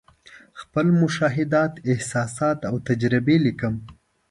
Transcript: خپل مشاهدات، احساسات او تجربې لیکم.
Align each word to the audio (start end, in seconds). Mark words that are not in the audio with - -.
خپل 0.61 0.85
مشاهدات، 1.01 1.71
احساسات 1.91 2.59
او 2.69 2.75
تجربې 2.87 3.35
لیکم. 3.45 3.73